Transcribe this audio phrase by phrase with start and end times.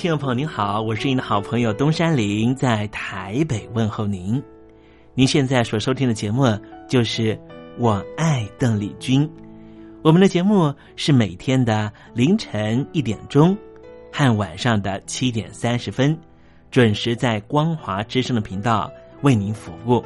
[0.00, 4.42] 听众朋友您好，我是您的好朋友东山林，在台北问候您。
[5.12, 6.46] 您现在所收听的节目
[6.88, 7.36] 就是
[7.76, 9.28] 《我爱邓丽君》，
[10.00, 13.54] 我们的节目是每天的凌晨一点钟
[14.10, 16.18] 和晚上的七点三十分，
[16.70, 18.90] 准时在光华之声的频道
[19.20, 20.02] 为您服务。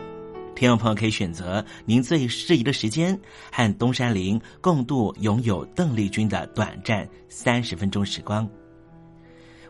[0.56, 3.16] 听众朋友可以选择您最适宜的时间，
[3.52, 8.44] 和东山林共度拥有邓丽君的短暂三十分钟时光。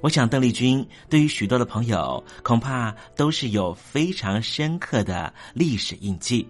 [0.05, 6.47] 我想，邓丽君对于许多的朋友，恐怕都是有非常深刻的历史印记。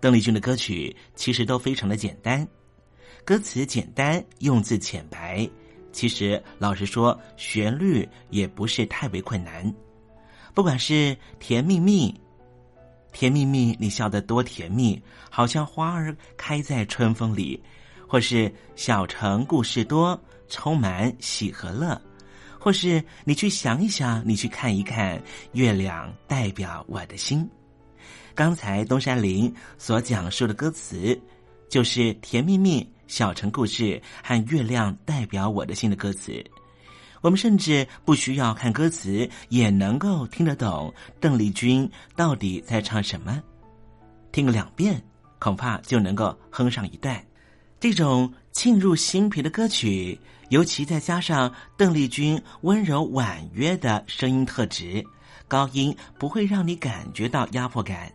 [0.00, 2.48] 邓丽君的歌曲其实都非常的简单，
[3.26, 5.46] 歌词简单，用字浅白。
[5.92, 9.70] 其实，老实说，旋律也不是太为困难。
[10.54, 12.18] 不管是甜蜜蜜，
[13.12, 17.60] 甜蜜蜜，你笑得多甜蜜，好像花儿开在春风里；
[18.08, 20.18] 或是小城故事多，
[20.48, 22.00] 充满喜和乐。
[22.66, 25.22] 或是你去想一想，你去看一看，
[25.52, 27.48] 月亮代表我的心。
[28.34, 31.16] 刚才东山林所讲述的歌词，
[31.68, 36.44] 就是甜蜜蜜小城故事和月亮代表我的心的歌词。
[37.20, 43.40] 我们甚至不需要看歌词，也能够听得懂邓丽君到底在唱什么。
[44.32, 45.00] 听个两遍，
[45.38, 47.24] 恐怕就能够哼上一段。
[47.78, 50.18] 这种沁入心脾的歌曲。
[50.48, 55.04] 尤其再加上邓丽君温柔婉约的声音特质，
[55.46, 58.10] 高音不会让你感觉到压迫感，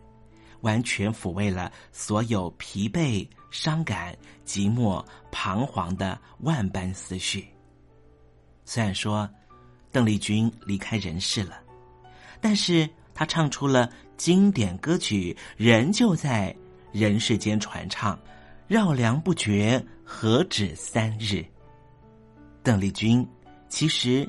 [0.62, 7.46] 完全抚慰了所有疲惫、伤感、寂寞、彷徨的万般思绪。
[8.64, 9.30] 虽然说
[9.92, 11.60] 邓丽君离开人世了，
[12.40, 16.52] 但是她唱出了经典歌曲，仍旧在
[16.90, 18.18] 人世间传唱，
[18.72, 21.44] 绕梁不绝，何止三日。
[22.62, 23.28] 邓丽君
[23.68, 24.26] 其实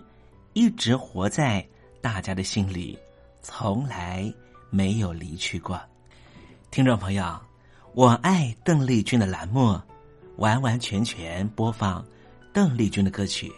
[0.51, 1.65] 一直活在
[2.01, 2.99] 大家的心里，
[3.41, 4.29] 从来
[4.69, 5.79] 没有离去过。
[6.71, 7.39] 听众朋友，
[7.93, 9.79] 我爱邓丽君的栏目，
[10.35, 12.05] 完完全全播放
[12.51, 13.49] 邓丽君的歌曲。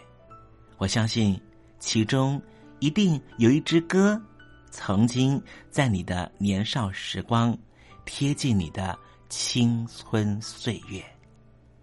[0.77, 1.41] 我相信
[1.79, 2.39] 其中
[2.77, 4.21] 一定有一支歌，
[4.69, 5.41] 曾经
[5.71, 7.57] 在你的年少时光
[8.05, 8.95] 贴近你的
[9.29, 11.03] 青春岁月，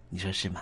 [0.09, 0.61] 你说是吗？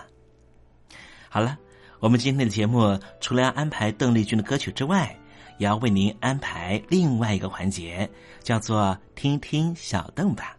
[1.28, 1.58] 好了。
[2.00, 5.16] 我们今天的节目除了要安排邓丽君的歌曲之外，
[5.58, 8.10] 也要为您安排另外一个环节，
[8.42, 10.56] 叫做“听听小邓吧”。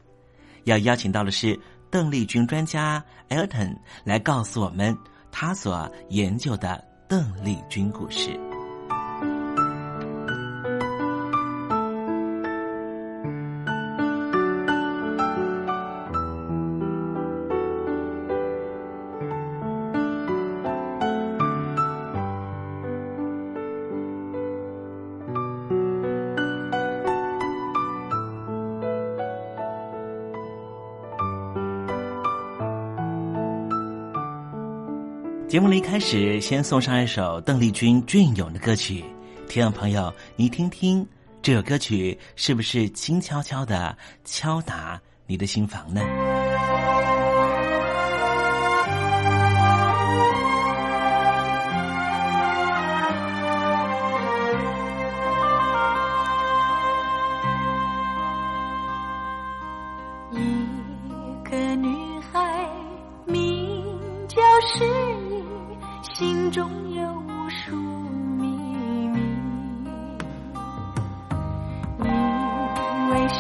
[0.64, 1.60] 要邀请到的是
[1.92, 3.76] 邓丽君专家 Elton
[4.06, 4.98] 来告诉我们
[5.34, 8.53] 他所研究的邓丽君故事。
[35.54, 39.06] 节目的一开始，先送上一首邓丽君隽永的歌曲，
[39.48, 41.08] 听众朋友，你听听
[41.44, 43.96] 这首歌曲是不是轻悄悄的
[44.26, 46.02] 敲打你的心房呢？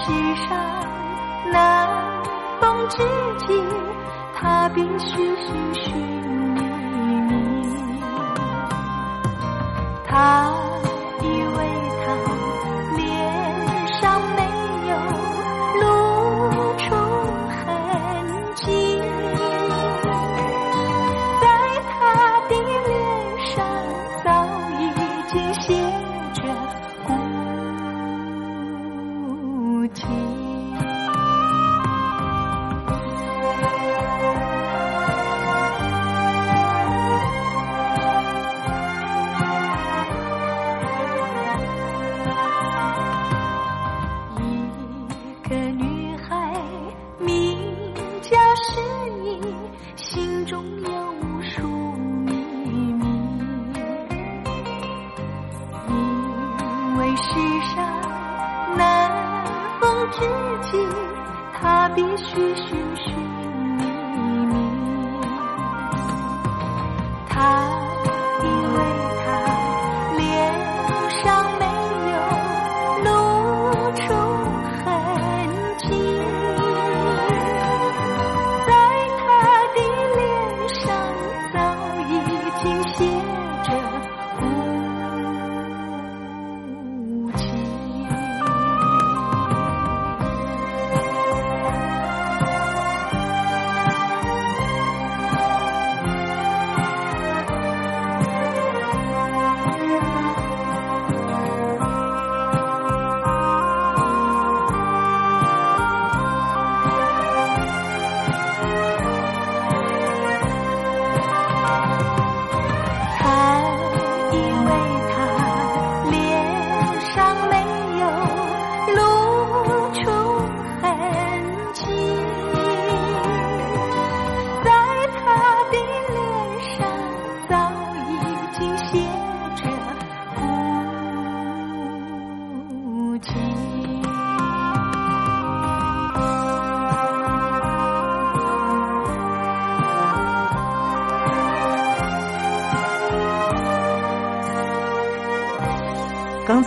[0.06, 0.50] 世上
[1.50, 1.88] 难
[2.60, 2.98] 逢知
[3.48, 3.54] 己，
[4.36, 6.62] 他必须寻寻觅
[7.30, 7.32] 觅。
[10.06, 10.52] 他
[57.16, 57.24] 世
[57.76, 57.86] 上
[58.76, 59.12] 难
[59.80, 60.20] 逢知
[60.72, 60.78] 己，
[61.54, 63.23] 他必须寻寻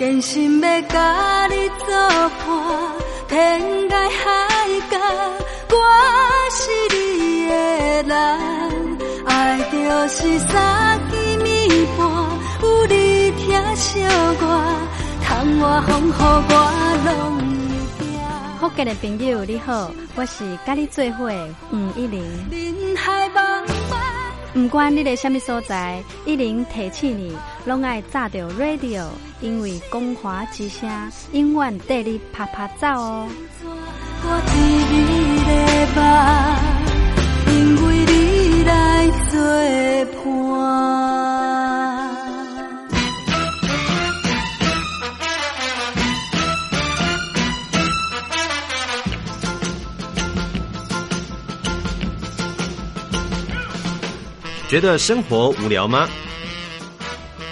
[0.00, 2.48] 坚心要甲你作伴，
[3.28, 4.98] 天涯海角，
[5.68, 5.76] 我
[6.50, 7.52] 是你的
[8.04, 8.10] 人。
[9.26, 11.14] 爱就是三更
[11.44, 12.08] 暝半，
[12.62, 14.00] 有你疼惜
[14.40, 14.42] 我，
[15.22, 16.12] 窗外风雨
[16.48, 16.54] 我
[17.04, 17.12] 拢。
[18.58, 22.22] 福建的朋友你好，我是甲你做伙的吴一玲。
[22.50, 24.00] 人海茫茫。
[24.54, 27.36] 不管你在什么所在，一零提起你，
[27.66, 29.06] 拢爱炸着 radio，
[29.40, 30.88] 因为光华之声
[31.32, 33.28] 永远带你啪啪走哦。
[37.46, 39.38] 因为你来作
[40.24, 40.40] 伴。
[54.68, 56.08] 觉得生活无聊吗？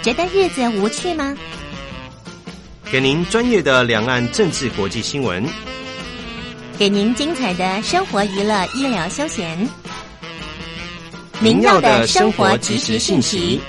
[0.01, 1.35] 觉得日子无趣吗？
[2.91, 5.45] 给您专业的两岸政治国际新闻，
[6.77, 9.69] 给您精彩的生活娱乐医疗休闲，
[11.39, 13.61] 您要的生活即时信息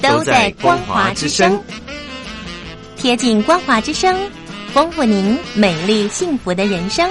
[0.00, 1.60] 都在光华之声，
[2.96, 4.16] 贴近光华之声，
[4.72, 7.10] 丰富您美丽幸福的人生。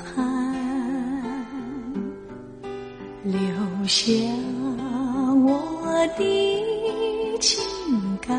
[0.00, 1.44] 湖畔
[3.22, 3.38] 留
[3.86, 4.12] 下
[5.44, 7.62] 我的情
[8.20, 8.38] 感，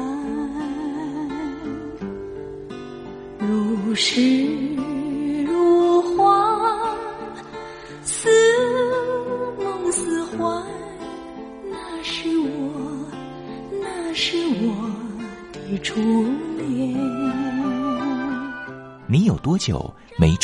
[3.39, 4.47] 如诗
[5.45, 6.95] 如画，
[8.03, 8.29] 似
[9.59, 10.63] 梦似幻，
[11.69, 13.05] 那是我，
[13.81, 14.73] 那是我
[15.53, 15.77] 的。
[15.83, 15.99] 初
[16.57, 16.97] 恋。
[19.07, 19.93] 你有多久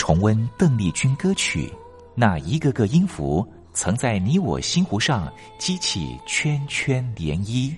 [0.07, 1.69] 重温邓丽君歌曲？
[2.15, 7.75] 那一个个音符，曾在你我心湖上激起圈圈涟漪。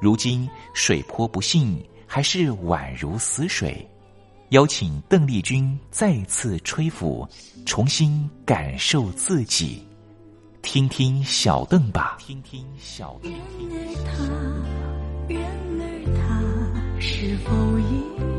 [0.00, 3.88] 如今水波不兴，还是宛如死水。
[4.48, 7.24] 邀请邓丽君再次吹拂，
[7.64, 9.86] 重新感受自己。
[10.60, 13.32] 听听小邓吧，听听小邓。
[15.28, 15.40] 然
[15.78, 18.31] 而他是否依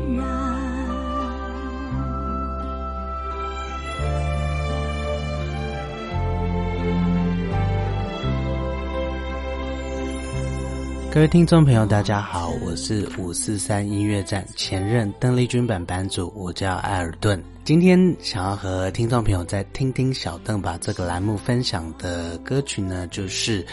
[11.14, 17.40] 各位听众朋友，大家好，我是五四三音乐站前任邓丽君版版主，我叫艾尔顿。
[17.62, 23.64] 今天想要和听众朋友再听听小邓把这个栏目分享的歌曲呢，就是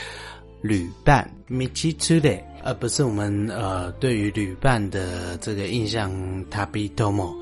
[0.62, 2.40] 旅伴 Michi Today。
[2.64, 6.12] 而不是我们呃对于旅伴的这个印象
[6.52, 7.34] ，Tabitomo。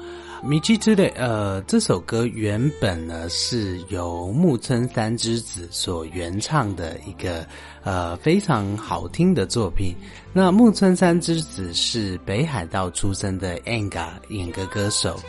[0.41, 7.45] 米奇之类，呃，这首歌原本呢是由木村三之子所原唱的一个
[7.83, 9.93] 呃非常好听的作品。
[10.31, 15.19] 那木村三之子是北海道出生的 Anga 演歌歌手，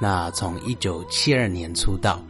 [0.00, 2.20] 那从一九七二年出道。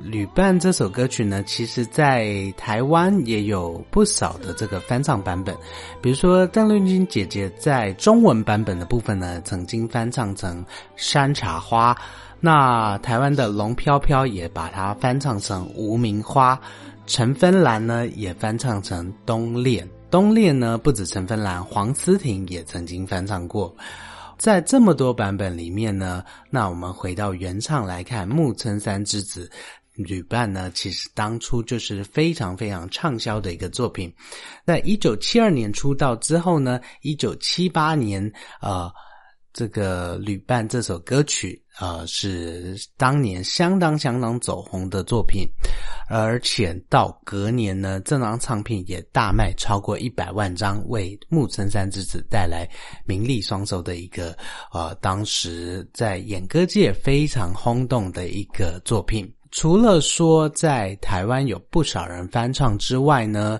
[0.00, 5.56] 旅伴这首歌曲呢，其实在台湾也有不少的这个翻唱版本，
[6.00, 10.64] 比如说邓丽君姐姐在中文版本的部分呢，曾经翻唱成
[10.96, 11.94] 《山茶花》，
[12.40, 16.54] 那台湾的龙飘飘也把它翻唱成《无名花》，
[17.06, 19.86] 陈芬兰呢也翻唱成《冬恋》。
[20.08, 23.74] 冬恋呢，不止陈芬兰，黄思婷也曾经翻唱过。
[24.38, 29.50] 在这么多版本里面呢，那我们回到原唱来看，木村三之子
[29.96, 34.12] 旅伴呢，其实当初就是非常非常畅销的一个作品。
[34.64, 38.90] 在一九七二年出道之后呢，一九七八年，呃。
[39.58, 45.48] 这个旅伴这首歌曲，呃，是当年相当相当走红的作品，
[46.10, 52.68] 而且到隔年呢，这张唱片也大卖超过一百万张，为木村三之子带来
[53.06, 54.36] 名利双收的一个，
[54.74, 59.26] 呃，当时在演歌界非常轰动的一个作品。
[59.56, 63.58] 除了说在台湾有不少人翻唱之外呢。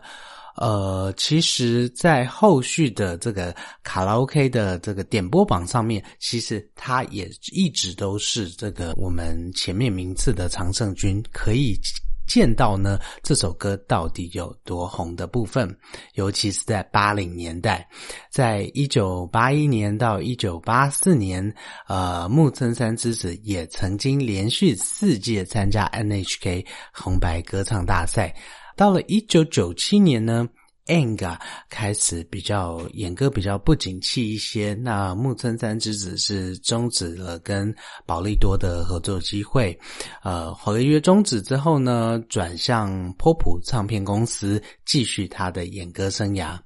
[0.58, 11.78] 呃，其实，在后续的这个卡拉 OK 的这个点播榜上面，其实它也一直都是这个我们前面名次的常胜军，可以
[12.26, 15.74] 见到呢这首歌到底有多红的部分。
[16.14, 17.88] 尤其是在八零年代，
[18.30, 21.54] 在一九八一年到一九八四年，
[21.88, 28.34] 呃，木村三之子也曾经连续四届参加 NHK 红白歌唱大赛。
[28.76, 30.46] 到了一九九七年呢
[30.86, 31.38] ，Anga
[31.68, 37.74] 开始比较演歌比较不景气一些，那木村三之子是终止了跟
[38.04, 39.78] 宝利多的合作机会，
[40.22, 46.58] 呃，合约终止之后呢，转向波普唱片公司继续他的演歌生涯。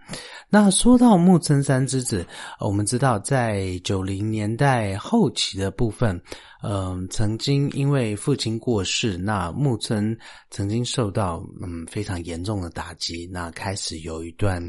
[0.48, 2.26] 那说到木村三之子，
[2.58, 6.20] 我们知道在九零年代后期的部分。
[6.62, 10.16] 嗯，曾经因为父亲过世，那木村
[10.50, 14.62] 曾经受到嗯非常严重的打击，那开始有一段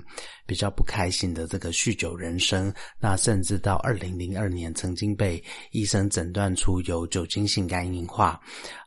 [0.46, 8.40] 比较不开心的这个酗酒人生，那甚至到二零零二年曾经被医生诊断出有酒精性肝硬化，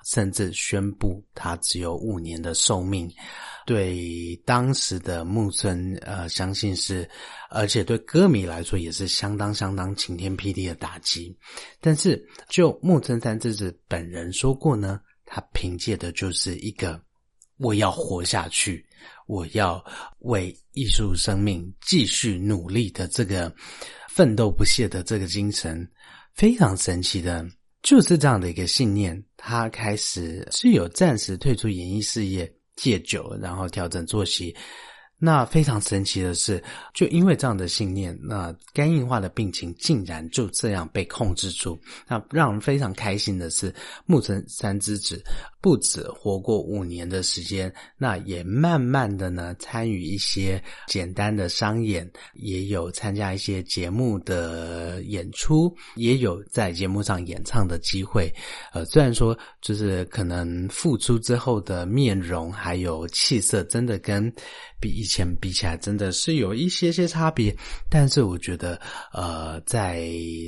[0.07, 3.11] 甚至宣布他只有五年的寿命。
[3.67, 7.09] 对当时的木村，呃，相信是，
[7.51, 11.35] 而且对歌迷来说也是相当相当晴天霹雳的打击。
[11.81, 17.01] 但是，就木村三之子本人说过呢，他凭借的就是一个
[17.57, 18.85] 我要活下去，
[19.27, 19.83] 我要
[20.19, 23.55] 为艺术生命继续努力的这个
[24.11, 25.89] 奋斗不懈的这个精神，
[26.35, 27.47] 非常神奇的，
[27.83, 29.25] 就是这样的一个信念。
[29.37, 32.53] 他开始是有暂时退出演艺事业。
[32.77, 34.55] 戒酒，然后调整作息。
[35.19, 41.79] 那非常神奇的是，就因为这样的信念，那肝硬化的病情竟然就这样被控制住。
[42.07, 43.75] 那让人非常开心的是，
[44.05, 45.23] 木村三之子
[45.63, 58.31] 不止活过五年的时间，那也慢慢的呢参与一些简单的商演，也有参加一些节目的演出，也有在节目上演唱的机会。
[58.75, 64.31] 呃，虽然说就是可能复出之后的面容还有气色，真的跟。
[64.81, 67.55] 比以前比起来，真的是有一些些差别。
[67.91, 68.81] 但是我觉得，
[69.13, 70.01] 呃，在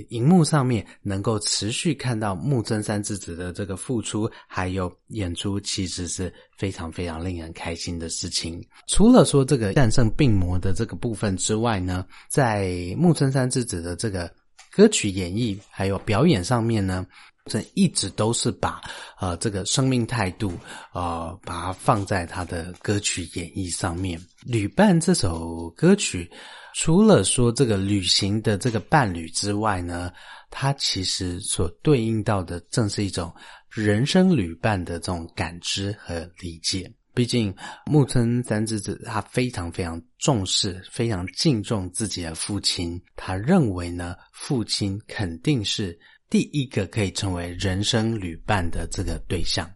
[0.09, 8.67] 荧幕上面能够持续看到木村三之子的这个付出，还有演出，其实是非常非常令人开心的事情。
[8.87, 14.33] 除了说这个战胜病魔的这个部分之外呢，在木村三之子的这个
[14.77, 17.07] 歌曲演绎还有表演上面呢。
[17.49, 18.81] 这一直都是把
[19.21, 20.53] 呃这个生命态度
[20.93, 24.21] 呃把它放在他的歌曲演绎上面。
[24.45, 26.29] 旅伴这首歌曲，
[26.75, 30.13] 除了说这个旅行的这个伴侣之外呢，
[30.51, 33.33] 它其实所对应到的正是一种
[33.71, 36.93] 人生旅伴的这种感知和理解。
[37.17, 37.53] 毕竟
[37.87, 45.99] 木村三之子他非常非常重视、非常敬重自己的父亲，他认为呢父亲肯定是。
[46.29, 49.71] 第一个可以成为人生旅伴的这个对象，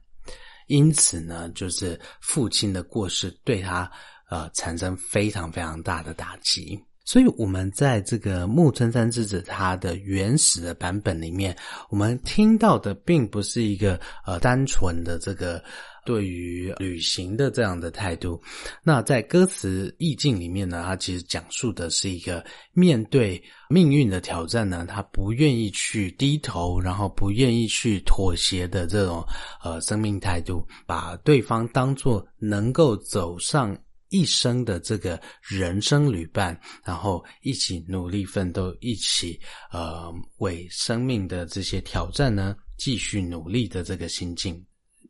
[0.67, 3.89] 因此呢，就是父亲的过世对他
[4.29, 6.77] 呃产生非常非常大的打击。
[7.05, 11.57] 所以，我们在这个木村三之子他的原始的版本里面，
[11.89, 15.63] 我们听到的并不是一个呃单纯的这个。
[16.11, 18.43] 对于旅行的这样的态度，
[18.83, 29.25] 那在歌词意境里面呢，它其实讲述的是一个面对命运的挑战呢，他不愿意去低头，然后不愿意去妥协的这种
[29.63, 39.39] 呃生命态度，把对方当做能够走上一生的这个人生旅伴，然后一起努力奋斗，一起
[39.71, 44.61] 呃为生命的这些挑战呢继续努力的这个心境。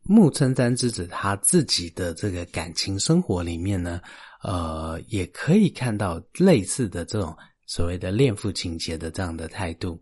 [0.02, 4.00] 木村三之子他自己的这个感情生活里面呢，
[4.42, 7.36] 呃，也可以看到类似的这种
[7.66, 10.00] 所谓的恋父情节的这样的态度。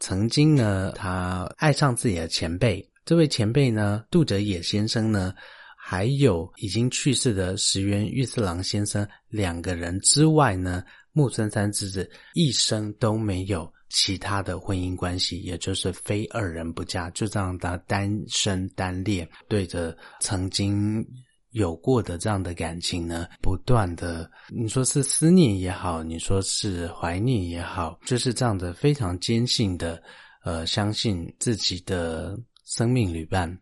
[0.00, 5.32] 曾经呢，他爱上自己的前辈，这位前辈呢，杜哲野先生呢，
[5.78, 13.72] 还有已经去世的石原裕次郎先生两个人之外呢，木村三之子一生都没有。
[13.96, 21.06] 其他的婚姻关系，也就是非二人不嫁，就这样的单身单恋，对着曾经
[21.50, 30.02] 有过的这样的感情呢，不断的，你说是思念也好，你说是怀念也好，就是这样的非常坚信的，
[30.44, 33.56] 呃，相信自己的生命旅伴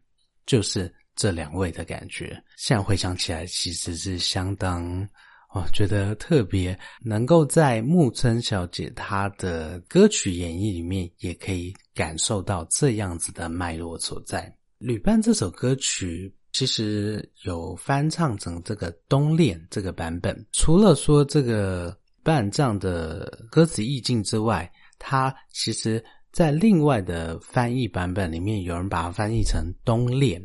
[0.47, 2.43] 就是这两位的感觉。
[2.57, 5.07] 现在回想起来，其实是相当。
[5.55, 14.47] 我觉得特别能够在木村小姐她的歌曲演绎里面，也可以感受到这样子的脉络所在。
[14.79, 30.41] 《旅伴》这首歌曲其实有翻唱成这个《冬恋》这个版本，除了说这个伴唱的歌词意境之外，它其实在另外的翻译版本里面，有人把它翻译成《冬恋》。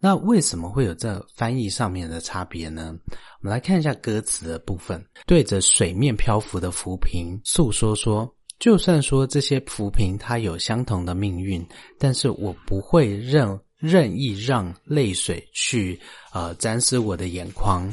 [0.00, 2.96] 那为什么会有这翻译上面的差别呢？
[3.10, 11.64] 我们来看一下歌词的部分，对着水面漂浮的浮萍诉说说，就算说这些浮萍它有相同的命运，
[11.98, 16.00] 但是我不会任任意让泪水去
[16.32, 17.92] 呃沾湿我的眼眶，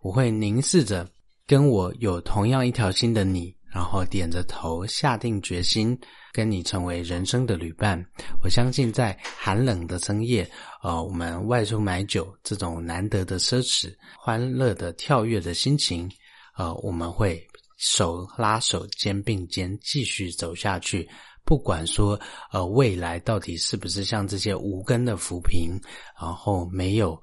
[0.00, 1.08] 我会凝视着
[1.44, 3.52] 跟我有同样一条心的你。
[3.78, 5.96] 然后点着头，下定决心
[6.32, 8.04] 跟你成为人生的旅伴。
[8.42, 10.50] 我相信，在寒冷的深夜，
[10.82, 16.10] 呃，我们外出买酒这种难得的奢侈、欢乐的跳跃的心情，
[16.56, 17.40] 呃，我们会
[17.76, 21.08] 手拉手、肩并肩继续走下去。
[21.44, 22.18] 不管说，
[22.50, 25.80] 呃，未来到底是不是像这些无根的浮萍，
[26.20, 27.16] 然后没有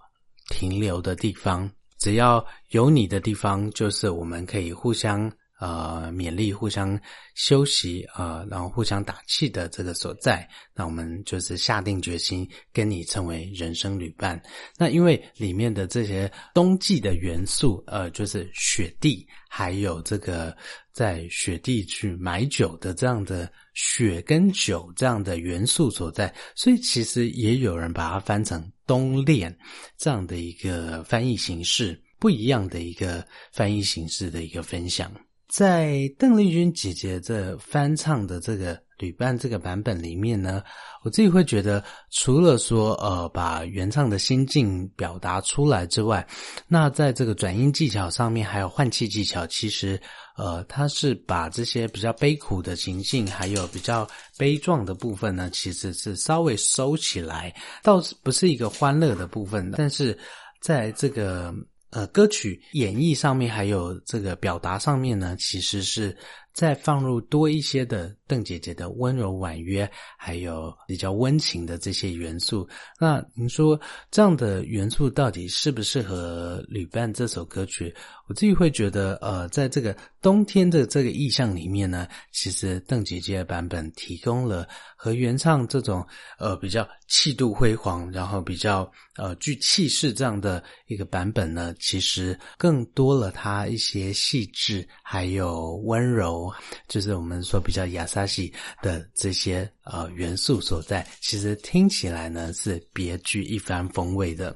[0.52, 5.30] 停留的地方，只要有你的地方，就是我们可以互相。
[5.60, 7.00] 呃，勉励互相
[7.34, 14.41] 休息，呃，然后互相打气的这个所在，那我们就是下定决心跟你成为人生旅伴。
[14.78, 20.56] 那因为里面的这些冬季的元素，呃，就是雪地，还有这个
[20.91, 29.58] 在雪地去买酒的这样的雪跟酒这样的元素所在，所以其实也有人把它翻成冬恋
[29.98, 35.10] 这样的一个翻译形式，不一样的一个翻译形式的一个分享。
[35.56, 40.62] 在邓丽君姐姐这翻唱的这个《旅伴》这个版本里面呢，
[41.02, 46.28] 我自己会觉得，除了说呃把原唱的心境表达出来之外，
[46.68, 49.98] 那在这个转音技巧上面还有换气技巧，其实
[50.36, 54.06] 呃它是把这些比较悲苦的情境，还有比较
[54.38, 60.20] 悲壮的部分呢，其实是稍微收起来，倒是不是一个欢乐的部分的，但是
[60.60, 61.56] 在这个。
[61.95, 66.13] 呃，歌曲演绎上面还有这个表达上面呢，其实是
[66.56, 69.88] 再放入多一些的邓姐姐的温柔婉约，
[70.18, 72.68] 还有比较温情的这些元素。
[72.98, 77.94] 那您说这样的元素到底适不适合《旅伴》这首歌曲？
[78.28, 86.04] 我自己会觉得，呃，在这个冬天的这个意象里面呢，其实邓姐姐的版本提供了和原唱这种
[86.39, 96.44] 呃比较气度辉煌，然后比较呃具气势这样的一个版本呢，其实更多了它一些细致还有温柔，
[96.88, 104.55] 就是我们说比较雅萨西的这些呃元素所在，其实听起来呢是别具一番风味的。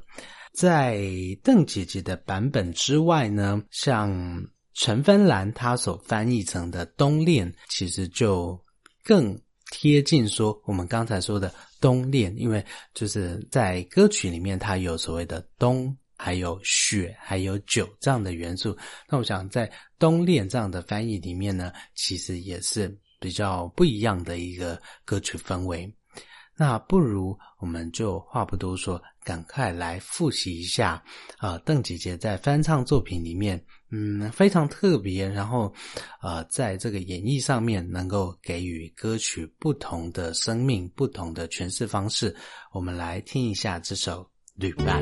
[0.54, 1.00] 在
[1.44, 8.60] 邓姐姐的版本之外呢，像陈芬兰她所翻译成的《冬恋》，其实就
[9.04, 9.40] 更
[9.72, 18.78] 贴近说我们刚才说的冬恋，因为就是在歌曲里面它有所谓的冬，还有雪，还有酒这样的元素。
[19.08, 19.66] 那我想在
[19.98, 25.90] 《冬恋》这样的翻译里面呢，其实也是比较不一样的一个歌曲氛围。
[26.58, 31.02] 那不如我们就话不多说，赶快来复习一下
[31.38, 31.58] 啊！
[31.60, 35.74] 邓姐姐在翻唱作品里面，嗯，非常特别，然后
[36.22, 42.36] 呃，在这个演绎上面能够给予歌曲不同的生命、不同的诠释方式。
[42.74, 44.22] 我们来听一下这首
[44.56, 45.02] 《旅伴》。